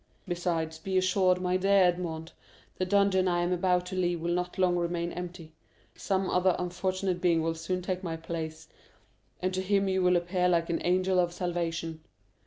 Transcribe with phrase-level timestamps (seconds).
[0.27, 2.31] Besides, be assured, my dear Edmond,
[2.79, 5.51] the dungeon I am about to leave will not long remain empty;
[5.95, 8.67] some other unfortunate being will soon take my place,
[9.43, 12.01] and to him you will appear like an angel of salvation.